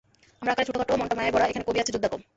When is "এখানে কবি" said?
1.51-1.79